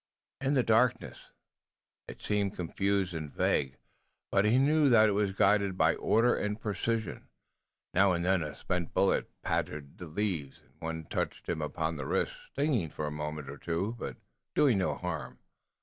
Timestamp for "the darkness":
0.55-1.29